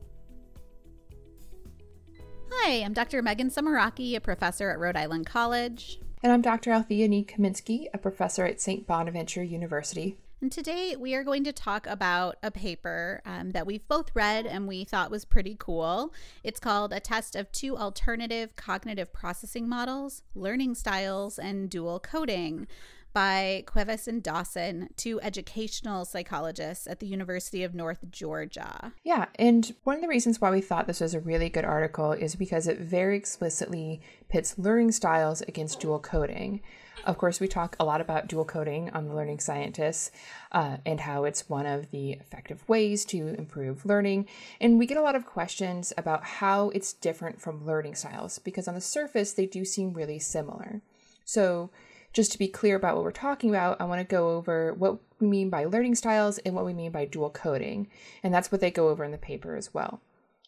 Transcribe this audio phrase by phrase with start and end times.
[2.49, 3.21] Hi, I'm Dr.
[3.21, 5.99] Megan Sumeracki, a professor at Rhode Island College.
[6.23, 6.71] And I'm Dr.
[6.71, 8.87] Althea Need Kaminske, a professor at St.
[8.87, 10.15] Bonaventure University.
[10.39, 14.45] And today we are going to talk about a paper um, that we've both read
[14.45, 16.13] and we thought was pretty cool.
[16.41, 22.67] It's called A Test of Two Alternative Cognitive Processing Models, Learning Styles, and Dual Coding
[23.13, 28.93] by Cuevas and Dawson, two educational psychologists at the University of North Georgia.
[29.03, 32.11] Yeah, and one of the reasons why we thought this was a really good article
[32.11, 36.61] is because it very explicitly pits learning styles against dual coding.
[37.05, 40.11] Of course, we talk a lot about dual coding on the Learning Scientists
[40.51, 44.27] uh, and how it's one of the effective ways to improve learning.
[44.61, 48.67] And we get a lot of questions about how it's different from learning styles because
[48.67, 50.81] on the surface, they do seem really similar.
[51.25, 51.71] So,
[52.13, 54.99] just to be clear about what we're talking about, I want to go over what
[55.19, 57.87] we mean by learning styles and what we mean by dual coding.
[58.21, 59.99] And that's what they go over in the paper as well.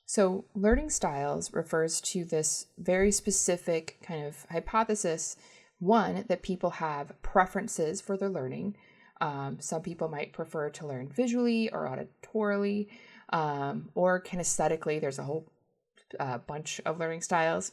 [0.07, 5.35] So, learning styles refers to this very specific kind of hypothesis
[5.79, 8.75] one, that people have preferences for their learning.
[9.21, 12.87] Um, some people might prefer to learn visually or auditorily
[13.29, 15.01] um, or kinesthetically.
[15.01, 15.45] There's a whole
[16.19, 17.71] uh, bunch of learning styles.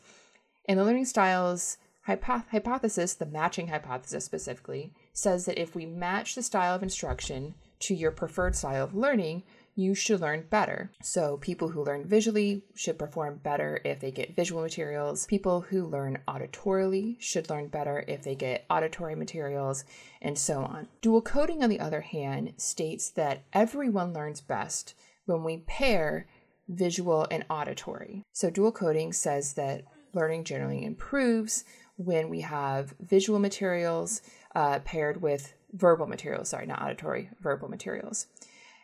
[0.68, 6.42] And the learning styles hypothesis, the matching hypothesis specifically, says that if we match the
[6.42, 9.42] style of instruction to your preferred style of learning,
[9.74, 10.90] you should learn better.
[11.02, 15.26] So, people who learn visually should perform better if they get visual materials.
[15.26, 19.84] People who learn auditorily should learn better if they get auditory materials,
[20.20, 20.88] and so on.
[21.00, 26.26] Dual coding, on the other hand, states that everyone learns best when we pair
[26.68, 28.22] visual and auditory.
[28.32, 31.64] So, dual coding says that learning generally improves
[31.96, 34.22] when we have visual materials
[34.54, 38.26] uh, paired with verbal materials, sorry, not auditory, verbal materials.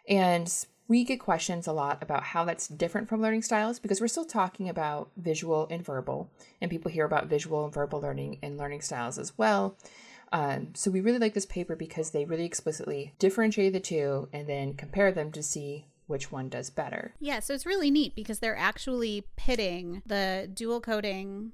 [0.09, 0.53] And
[0.89, 4.25] we get questions a lot about how that's different from learning styles because we're still
[4.25, 6.31] talking about visual and verbal,
[6.61, 9.77] and people hear about visual and verbal learning and learning styles as well.
[10.33, 14.47] Um, so we really like this paper because they really explicitly differentiate the two and
[14.47, 17.15] then compare them to see which one does better.
[17.21, 21.53] Yeah, so it's really neat because they're actually pitting the dual coding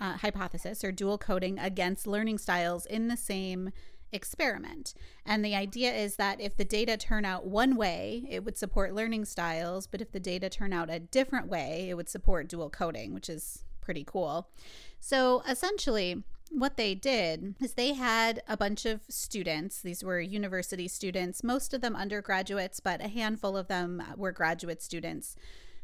[0.00, 3.70] uh, hypothesis or dual coding against learning styles in the same
[4.12, 4.94] experiment.
[5.24, 8.94] And the idea is that if the data turn out one way, it would support
[8.94, 12.70] learning styles, but if the data turn out a different way, it would support dual
[12.70, 14.48] coding, which is pretty cool.
[15.00, 19.82] So essentially, what they did is they had a bunch of students.
[19.82, 24.82] These were university students, most of them undergraduates, but a handful of them were graduate
[24.82, 25.36] students.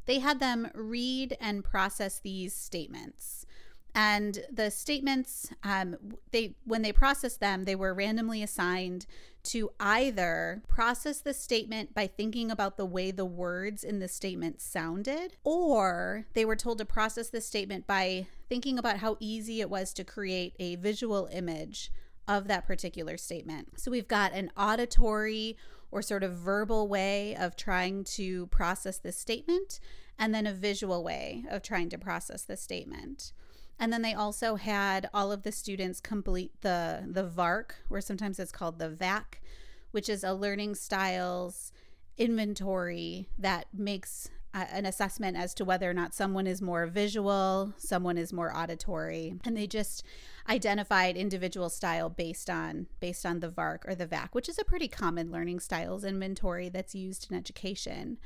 [0.06, 3.46] They had them read and process these statements
[3.94, 5.96] and the statements um,
[6.30, 9.06] they when they processed them they were randomly assigned
[9.42, 14.60] to either process the statement by thinking about the way the words in the statement
[14.60, 19.68] sounded or they were told to process the statement by thinking about how easy it
[19.68, 21.90] was to create a visual image
[22.28, 23.80] of that particular statement.
[23.80, 25.56] So we've got an auditory
[25.90, 29.80] or sort of verbal way of trying to process this statement
[30.18, 33.32] and then a visual way of trying to process the statement
[33.78, 38.38] and then they also had all of the students complete the the VARK, or sometimes
[38.38, 39.42] it's called the VAK,
[39.90, 41.72] which is a learning styles
[42.18, 48.18] inventory that makes an assessment as to whether or not someone is more visual, someone
[48.18, 50.04] is more auditory, and they just
[50.48, 54.64] identified individual style based on based on the VARK or the VAK, which is a
[54.64, 58.18] pretty common learning styles inventory that's used in education.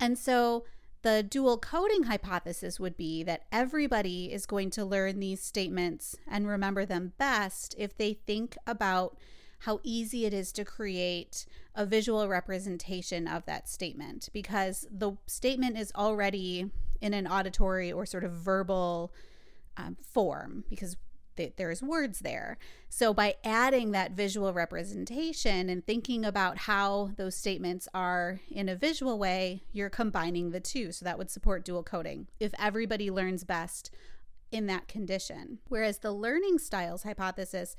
[0.00, 0.64] And so
[1.02, 6.46] the dual coding hypothesis would be that everybody is going to learn these statements and
[6.46, 9.16] remember them best if they think about
[9.60, 15.78] how easy it is to create a visual representation of that statement because the statement
[15.78, 16.70] is already
[17.00, 19.12] in an auditory or sort of verbal
[19.76, 20.96] um, form because
[21.36, 22.58] th- there's words there.
[22.88, 28.76] So by adding that visual representation and thinking about how those statements are in a
[28.76, 30.92] visual way, you're combining the two.
[30.92, 33.90] So that would support dual coding if everybody learns best
[34.50, 35.58] in that condition.
[35.68, 37.76] Whereas the learning styles hypothesis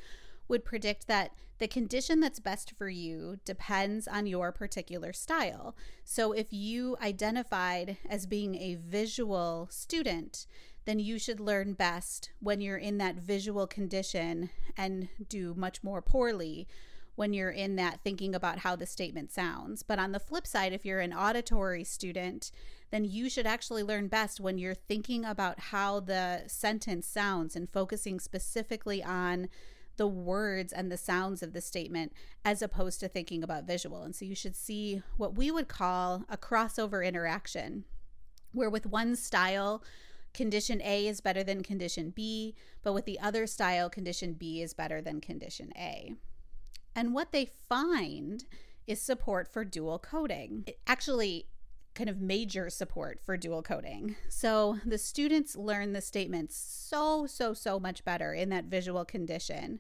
[0.48, 5.76] would predict that the condition that's best for you depends on your particular style.
[6.04, 10.48] So if you identified as being a visual student,
[10.86, 16.02] then you should learn best when you're in that visual condition and do much more
[16.02, 16.68] poorly
[17.16, 19.84] when you're in that thinking about how the statement sounds.
[19.84, 22.52] But on the flip side, if you're an auditory student,
[22.90, 27.70] then you should actually learn best when you're thinking about how the sentence sounds and
[27.70, 29.50] focusing specifically on
[29.98, 32.14] the words and the sounds of the statement
[32.44, 34.02] as opposed to thinking about visual.
[34.02, 37.84] And so you should see what we would call a crossover interaction,
[38.52, 39.84] where with one style,
[40.34, 44.74] condition A is better than condition B, but with the other style, condition B is
[44.74, 46.14] better than condition A.
[46.96, 48.46] And what they find
[48.88, 50.64] is support for dual coding.
[50.68, 51.48] It actually,
[51.94, 54.16] kind of major support for dual coding.
[54.30, 59.80] So the students learn the statements so, so, so much better in that visual condition.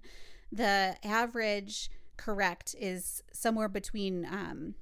[0.51, 4.75] The average correct is somewhere between um,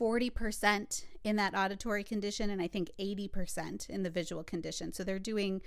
[0.00, 4.92] 40% in that auditory condition and I think 80% in the visual condition.
[4.92, 5.62] So they're doing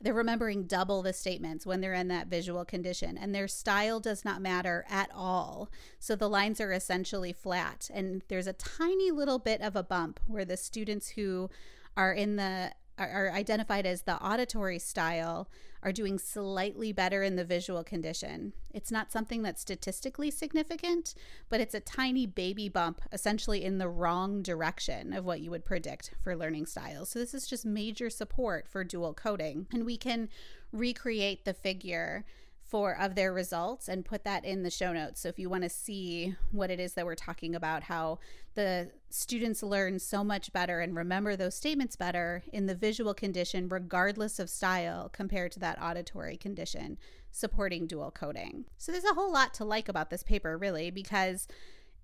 [0.00, 4.24] they're remembering double the statements when they're in that visual condition and their style does
[4.24, 5.70] not matter at all.
[5.98, 10.20] So the lines are essentially flat and there's a tiny little bit of a bump
[10.26, 11.48] where the students who
[11.96, 15.48] are in the are, identified as the auditory style
[15.84, 18.54] are doing slightly better in the visual condition.
[18.72, 21.14] It's not something that's statistically significant,
[21.50, 25.66] but it's a tiny baby bump, essentially in the wrong direction of what you would
[25.66, 27.10] predict for learning styles.
[27.10, 29.66] So, this is just major support for dual coding.
[29.72, 30.30] And we can
[30.72, 32.24] recreate the figure
[32.66, 35.20] for of their results and put that in the show notes.
[35.20, 38.18] So if you want to see what it is that we're talking about, how
[38.54, 43.68] the students learn so much better and remember those statements better in the visual condition,
[43.68, 46.98] regardless of style, compared to that auditory condition,
[47.30, 48.64] supporting dual coding.
[48.78, 51.46] So there's a whole lot to like about this paper, really, because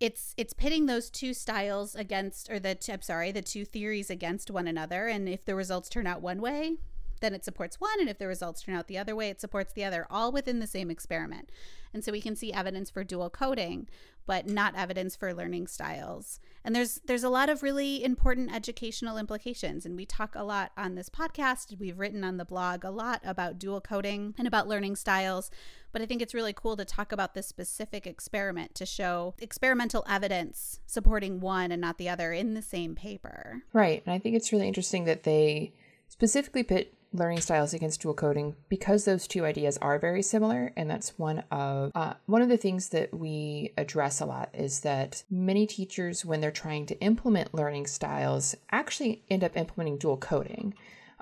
[0.00, 4.50] it's it's pitting those two styles against or the I'm sorry the two theories against
[4.50, 6.78] one another and if the results turn out one way
[7.20, 8.00] then it supports one.
[8.00, 10.58] And if the results turn out the other way, it supports the other, all within
[10.58, 11.50] the same experiment.
[11.92, 13.88] And so we can see evidence for dual coding,
[14.26, 16.38] but not evidence for learning styles.
[16.64, 19.84] And there's there's a lot of really important educational implications.
[19.84, 21.78] And we talk a lot on this podcast.
[21.78, 25.50] We've written on the blog a lot about dual coding and about learning styles.
[25.92, 30.04] But I think it's really cool to talk about this specific experiment to show experimental
[30.08, 33.62] evidence supporting one and not the other in the same paper.
[33.72, 34.02] Right.
[34.06, 35.72] And I think it's really interesting that they
[36.08, 40.88] specifically put learning styles against dual coding because those two ideas are very similar and
[40.88, 45.24] that's one of uh, one of the things that we address a lot is that
[45.28, 50.72] many teachers when they're trying to implement learning styles actually end up implementing dual coding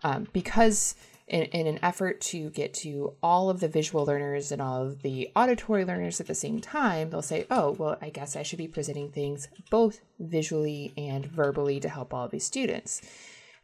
[0.02, 0.94] um, because
[1.26, 5.02] in, in, an effort to get to all of the visual learners and all of
[5.02, 8.58] the auditory learners at the same time, they'll say, oh, well, I guess I should
[8.58, 13.02] be presenting things both visually and verbally to help all of these students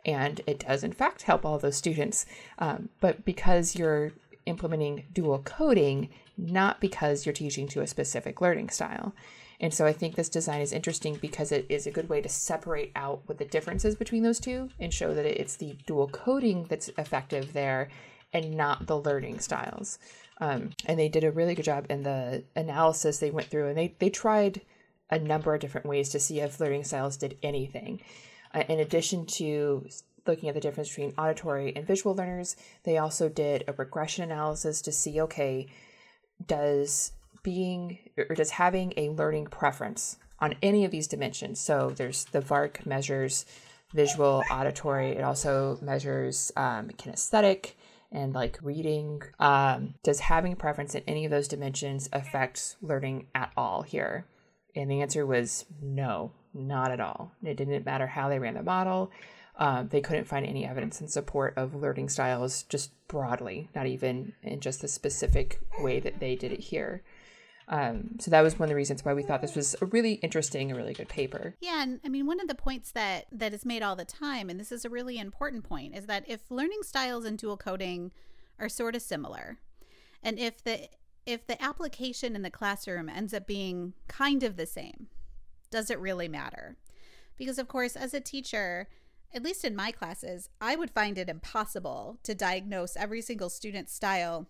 [0.04, 2.26] and it does in fact help all those students.
[2.58, 4.12] Um, but because you're
[4.46, 9.14] implementing dual coding, not because you're teaching to a specific learning style.
[9.60, 12.28] And so I think this design is interesting because it is a good way to
[12.28, 16.66] separate out what the differences between those two and show that it's the dual coding
[16.68, 17.88] that's effective there
[18.32, 19.98] and not the learning styles.
[20.38, 23.78] Um, and they did a really good job in the analysis they went through, and
[23.78, 24.60] they, they tried
[25.08, 28.00] a number of different ways to see if learning styles did anything.
[28.54, 29.86] Uh, in addition to
[30.26, 34.80] looking at the difference between auditory and visual learners, they also did a regression analysis
[34.82, 35.66] to see okay,
[36.46, 41.60] does being or does having a learning preference on any of these dimensions.
[41.60, 43.44] So there's the VARK measures
[43.92, 45.12] visual, auditory.
[45.12, 47.72] It also measures um, kinesthetic
[48.10, 49.22] and like reading.
[49.38, 54.26] Um, does having a preference in any of those dimensions affect learning at all here?
[54.74, 57.32] And the answer was no, not at all.
[57.42, 59.10] It didn't matter how they ran the model.
[59.56, 64.32] uh, they couldn't find any evidence in support of learning styles just broadly, not even
[64.42, 67.02] in just the specific way that they did it here.
[67.68, 70.14] Um, so that was one of the reasons why we thought this was a really
[70.14, 71.54] interesting and really good paper.
[71.60, 74.50] Yeah, and I mean one of the points that that is made all the time,
[74.50, 78.10] and this is a really important point, is that if learning styles and dual coding
[78.58, 79.60] are sort of similar,
[80.22, 80.88] and if the
[81.24, 85.06] if the application in the classroom ends up being kind of the same,
[85.74, 86.76] does it really matter?
[87.36, 88.86] Because of course, as a teacher,
[89.34, 93.92] at least in my classes, I would find it impossible to diagnose every single student's
[93.92, 94.46] style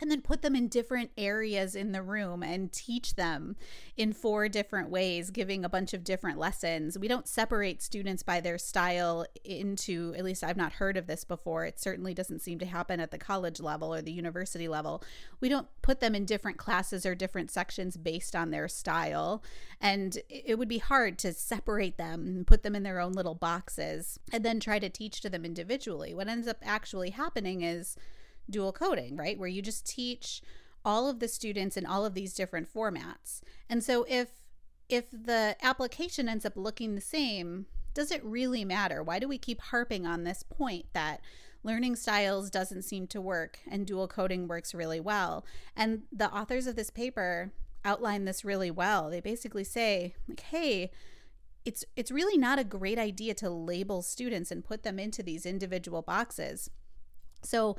[0.00, 3.56] and then put them in different areas in the room and teach them
[3.96, 6.98] in four different ways, giving a bunch of different lessons.
[6.98, 11.24] We don't separate students by their style into, at least I've not heard of this
[11.24, 11.64] before.
[11.64, 15.02] It certainly doesn't seem to happen at the college level or the university level.
[15.40, 19.42] We don't put them in different classes or different sections based on their style.
[19.80, 23.34] And it would be hard to separate them and put them in their own little
[23.34, 26.14] boxes and then try to teach to them individually.
[26.14, 27.96] What ends up actually happening is,
[28.48, 29.38] dual coding, right?
[29.38, 30.42] Where you just teach
[30.84, 33.40] all of the students in all of these different formats.
[33.68, 34.28] And so if
[34.88, 39.02] if the application ends up looking the same, does it really matter?
[39.02, 41.20] Why do we keep harping on this point that
[41.62, 45.44] learning styles doesn't seem to work and dual coding works really well?
[45.76, 47.52] And the authors of this paper
[47.84, 49.10] outline this really well.
[49.10, 50.90] They basically say, like, hey,
[51.64, 55.44] it's it's really not a great idea to label students and put them into these
[55.44, 56.70] individual boxes.
[57.42, 57.76] So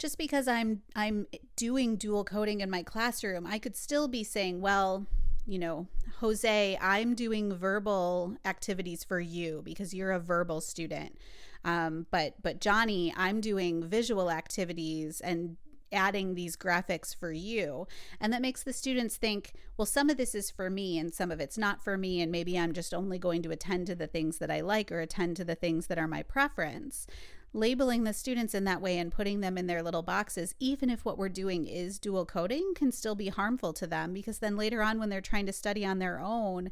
[0.00, 4.60] just because I'm I'm doing dual coding in my classroom, I could still be saying,
[4.62, 5.06] well,
[5.46, 5.86] you know,
[6.18, 11.18] Jose, I'm doing verbal activities for you because you're a verbal student.
[11.64, 15.58] Um, but but Johnny, I'm doing visual activities and
[15.92, 17.86] adding these graphics for you.
[18.20, 21.32] And that makes the students think, well, some of this is for me and some
[21.32, 22.22] of it's not for me.
[22.22, 25.00] And maybe I'm just only going to attend to the things that I like or
[25.00, 27.08] attend to the things that are my preference
[27.52, 31.04] labeling the students in that way and putting them in their little boxes, even if
[31.04, 34.82] what we're doing is dual coding, can still be harmful to them because then later
[34.82, 36.70] on, when they're trying to study on their own,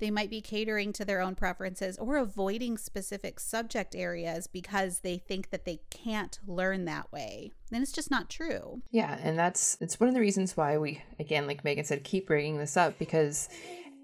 [0.00, 5.18] they might be catering to their own preferences or avoiding specific subject areas because they
[5.18, 7.52] think that they can't learn that way.
[7.70, 8.82] And it's just not true.
[8.90, 12.26] Yeah, and that's it's one of the reasons why we again like Megan said keep
[12.26, 13.48] bringing this up because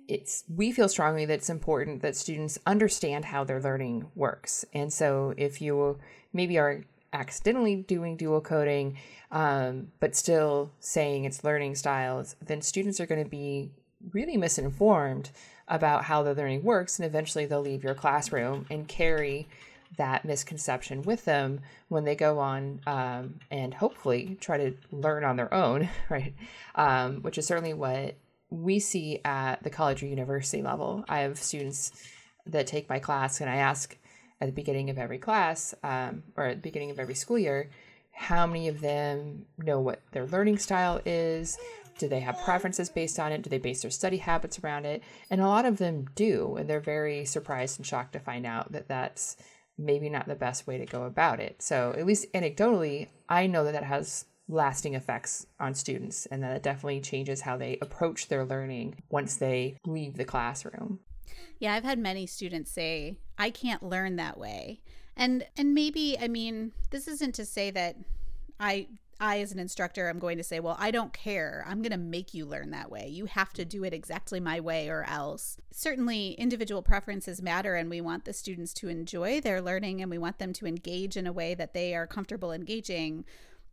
[0.09, 4.65] it's we feel strongly that it's important that students understand how their learning works.
[4.73, 5.99] And so if you
[6.33, 8.99] maybe are accidentally doing dual coding,
[9.31, 13.71] um, but still saying it's learning styles, then students are going to be
[14.13, 15.31] really misinformed
[15.69, 16.99] about how the learning works.
[16.99, 19.49] And eventually they'll leave your classroom and carry
[19.97, 25.37] that misconception with them when they go on um, and hopefully try to learn on
[25.37, 26.35] their own, right?
[26.75, 28.15] Um, which is certainly what
[28.51, 31.05] we see at the college or university level.
[31.09, 31.93] I have students
[32.47, 33.97] that take my class, and I ask
[34.41, 37.71] at the beginning of every class um, or at the beginning of every school year
[38.17, 41.59] how many of them know what their learning style is.
[41.99, 43.43] Do they have preferences based on it?
[43.43, 45.03] Do they base their study habits around it?
[45.31, 48.73] And a lot of them do, and they're very surprised and shocked to find out
[48.73, 49.37] that that's
[49.79, 51.61] maybe not the best way to go about it.
[51.61, 56.57] So, at least anecdotally, I know that that has lasting effects on students and that
[56.57, 61.01] it definitely changes how they approach their learning once they leave the classroom.
[61.59, 64.81] Yeah, I've had many students say, "I can't learn that way."
[65.17, 67.97] And and maybe I mean, this isn't to say that
[68.61, 68.89] I
[69.19, 71.65] I as an instructor I'm going to say, "Well, I don't care.
[71.67, 73.09] I'm going to make you learn that way.
[73.09, 77.89] You have to do it exactly my way or else." Certainly, individual preferences matter and
[77.89, 81.27] we want the students to enjoy their learning and we want them to engage in
[81.27, 83.25] a way that they are comfortable engaging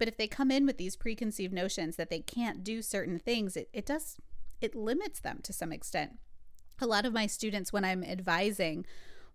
[0.04, 3.56] but if they come in with these preconceived notions that they can't do certain things,
[3.56, 4.18] it, it does,
[4.60, 6.20] it limits them to some extent.
[6.82, 8.86] A lot of my students, when I'm advising,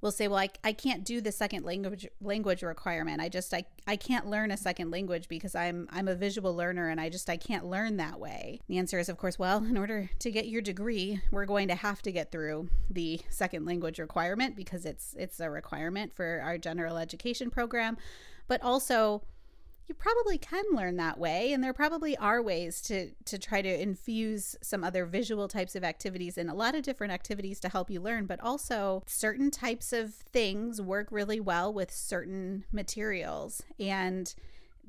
[0.02, 3.22] will say, well, I, I can't do the second language language requirement.
[3.22, 6.90] I just I, I can't learn a second language because I'm I'm a visual learner
[6.90, 8.60] and I just I can't learn that way.
[8.68, 11.76] The answer is of course, well, in order to get your degree, we're going to
[11.76, 16.58] have to get through the second language requirement because it's it's a requirement for our
[16.58, 17.96] general education program.
[18.48, 19.22] But also
[19.88, 23.82] you probably can learn that way and there probably are ways to to try to
[23.82, 27.90] infuse some other visual types of activities and a lot of different activities to help
[27.90, 33.62] you learn but also certain types of things work really well with certain materials.
[33.80, 34.34] And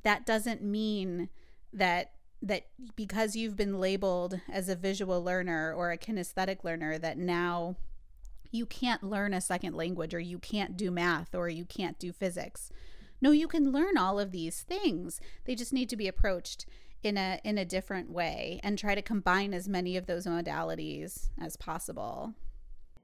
[0.03, 1.29] that doesn't mean
[1.73, 7.17] that that because you've been labeled as a visual learner or a kinesthetic learner that
[7.17, 7.75] now
[8.51, 12.13] you can't learn a second language or you can't do math or you can't do
[12.13, 12.71] physics
[13.21, 15.19] no, you can learn all of these things.
[15.45, 16.65] They just need to be approached
[17.01, 21.29] in a in a different way and try to combine as many of those modalities
[21.39, 22.33] as possible.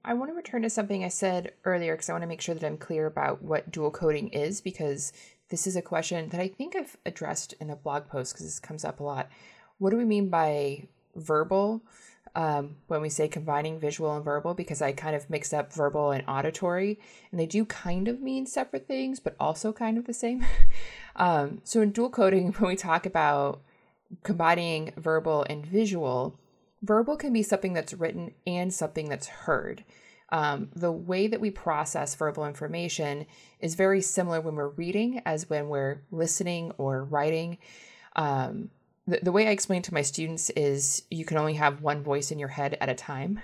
[0.03, 2.53] I want to return to something I said earlier because I want to make sure
[2.53, 5.12] that I'm clear about what dual coding is because
[5.50, 8.60] this is a question that I think I've addressed in a blog post because this
[8.60, 9.29] comes up a lot.
[9.79, 11.81] What do we mean by verbal
[12.36, 14.54] um, when we say combining visual and verbal?
[14.54, 17.00] Because I kind of mixed up verbal and auditory,
[17.32, 20.46] and they do kind of mean separate things, but also kind of the same.
[21.15, 23.62] um, so in dual coding, when we talk about
[24.24, 26.39] combining verbal and visual,
[26.82, 29.84] verbal can be something that's written and something that's heard.
[30.30, 33.25] Um, the way that we process verbal information
[33.60, 37.58] is very similar when we're reading as when we're listening or writing.
[38.15, 38.70] Um,
[39.07, 42.31] the, the way I explain to my students is you can only have one voice
[42.31, 43.39] in your head at a time.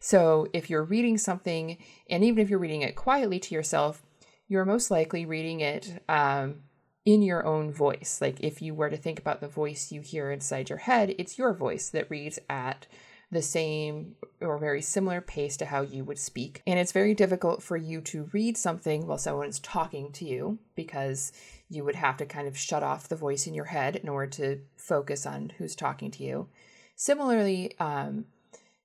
[0.00, 1.78] So if you're reading something,
[2.10, 4.02] and even if you're reading it quietly to yourself,
[4.48, 6.56] you're most likely reading it um,
[7.04, 8.18] in your own voice.
[8.20, 11.38] Like if you were to think about the voice you hear inside your head, it's
[11.38, 12.86] your voice that reads at
[13.30, 16.62] the same or very similar pace to how you would speak.
[16.66, 20.58] And it's very difficult for you to read something while someone is talking to you
[20.74, 21.32] because
[21.68, 24.30] you would have to kind of shut off the voice in your head in order
[24.30, 26.48] to focus on who's talking to you.
[26.96, 28.26] Similarly, um,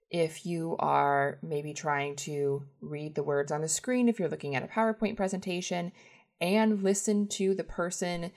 [0.09, 4.55] if you are maybe trying to read the words on the screen, if you're looking
[4.55, 5.91] at a PowerPoint presentation,
[6.41, 8.31] and listen to the person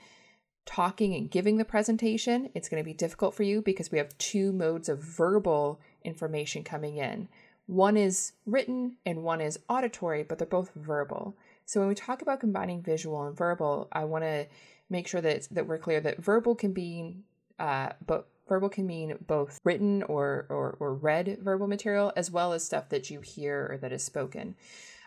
[0.65, 4.17] talking and giving the presentation, it's going to be difficult for you because we have
[4.17, 7.27] two modes of verbal information coming in.
[7.65, 11.35] One is written and one is auditory, but they're both verbal.
[11.65, 14.47] So when we talk about combining visual and verbal, I want to
[14.89, 17.17] make sure that that we're clear that verbal can be
[17.59, 22.53] uh, but verbal can mean both written or, or or read verbal material as well
[22.53, 24.55] as stuff that you hear or that is spoken.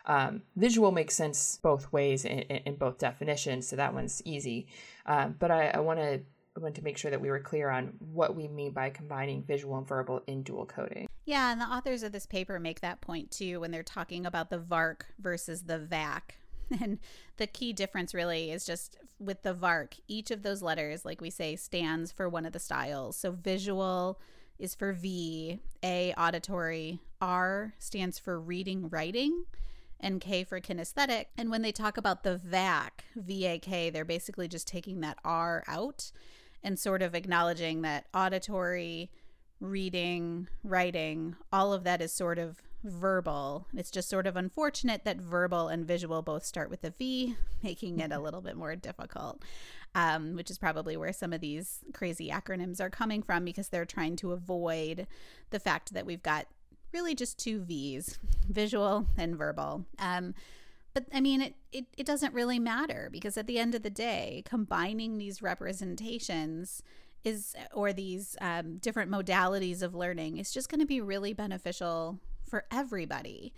[0.06, 4.68] Um, visual makes sense both ways in, in, both definitions, so that one's easy.
[5.04, 6.20] Uh, but I, I want to
[6.60, 9.76] want to make sure that we were clear on what we mean by combining visual
[9.76, 11.06] and verbal in dual coding.
[11.24, 14.48] Yeah, and the authors of this paper make that point too when they're talking about
[14.48, 16.38] the VARK versus the VAK.
[16.80, 16.98] And
[17.36, 21.30] the key difference really is just with the VARK, each of those letters, like we
[21.30, 23.16] say, stands for one of the styles.
[23.16, 24.20] So visual
[24.58, 29.44] is for V, A, auditory, R stands for reading, writing
[30.00, 31.26] and K for kinesthetic.
[31.36, 36.10] And when they talk about the VAC, VAK, they're basically just taking that R out
[36.62, 39.10] and sort of acknowledging that auditory,
[39.60, 43.66] reading, writing, all of that is sort of verbal.
[43.74, 48.00] It's just sort of unfortunate that verbal and visual both start with a V, making
[48.00, 49.42] it a little bit more difficult,
[49.94, 53.84] um, which is probably where some of these crazy acronyms are coming from because they're
[53.84, 55.06] trying to avoid
[55.50, 56.46] the fact that we've got
[56.92, 58.18] really just two V's
[58.48, 59.84] visual and verbal.
[59.98, 60.34] Um,
[60.94, 63.90] but I mean, it, it, it doesn't really matter because at the end of the
[63.90, 66.82] day, combining these representations
[67.22, 72.18] is, or these um, different modalities of learning, is just going to be really beneficial
[72.48, 73.52] for everybody.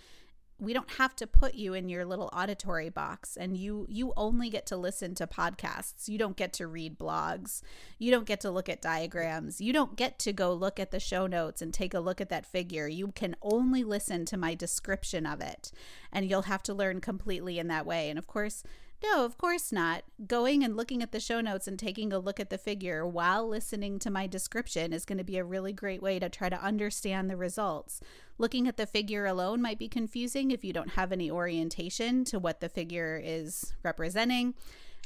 [0.61, 4.51] We don't have to put you in your little auditory box and you you only
[4.51, 6.09] get to listen to podcasts.
[6.09, 7.62] You don't get to read blogs.
[7.96, 9.61] You don't get to look at diagrams.
[9.61, 12.29] You don't get to go look at the show notes and take a look at
[12.31, 12.88] that figure.
[12.88, 15.70] You can only listen to my description of it
[16.12, 18.11] and you'll have to learn completely in that way.
[18.11, 18.64] And of course
[19.02, 20.02] no, of course not.
[20.26, 23.46] Going and looking at the show notes and taking a look at the figure while
[23.46, 26.61] listening to my description is going to be a really great way to try to
[26.61, 28.00] understand the results.
[28.38, 32.38] Looking at the figure alone might be confusing if you don't have any orientation to
[32.40, 34.54] what the figure is representing.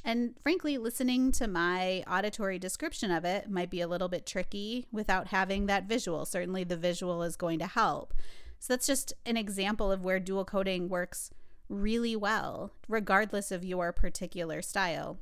[0.05, 4.87] And frankly, listening to my auditory description of it might be a little bit tricky
[4.90, 6.24] without having that visual.
[6.24, 8.14] Certainly, the visual is going to help.
[8.59, 11.31] So, that's just an example of where dual coding works
[11.73, 15.19] really well, regardless of your particular style.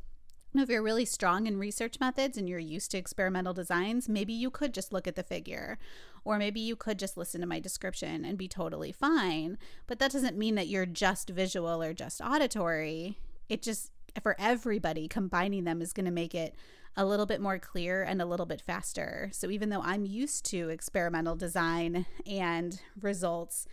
[0.53, 4.51] If you're really strong in research methods and you're used to experimental designs, maybe you
[4.51, 5.79] could just look at the figure,
[6.25, 9.59] or maybe you could just listen to my description and be totally fine.
[9.87, 13.17] But that doesn't mean that you're just visual or just auditory.
[13.49, 16.57] It just, for everybody, combining them is going to make it
[16.97, 19.31] a little bit more clear and a little bit faster.
[19.33, 23.69] So even though I'm used to experimental design and results,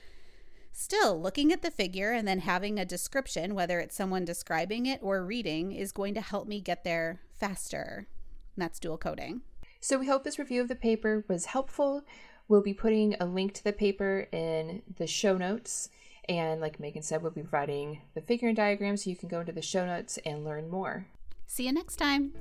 [0.80, 5.00] Still, looking at the figure and then having a description, whether it's someone describing it
[5.02, 8.08] or reading, is going to help me get there faster.
[8.56, 9.42] And that's dual coding.
[9.80, 12.04] So, we hope this review of the paper was helpful.
[12.48, 15.90] We'll be putting a link to the paper in the show notes.
[16.30, 19.40] And like Megan said, we'll be providing the figure and diagram so you can go
[19.40, 21.08] into the show notes and learn more.
[21.48, 22.34] See you next time.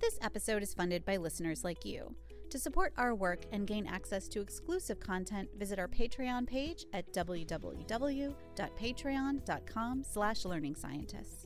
[0.00, 2.14] This episode is funded by listeners like you.
[2.52, 7.10] To support our work and gain access to exclusive content, visit our Patreon page at
[7.14, 11.41] www.patreon.com slash learning scientists.